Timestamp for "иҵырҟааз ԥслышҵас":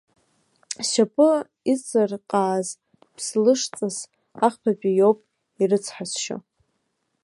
1.71-3.97